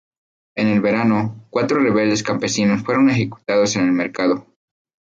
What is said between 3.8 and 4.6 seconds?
el mercado.